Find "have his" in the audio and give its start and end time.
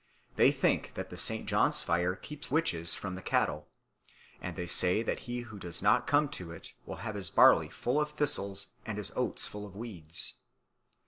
7.05-7.29